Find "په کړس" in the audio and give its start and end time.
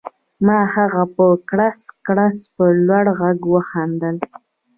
1.15-1.79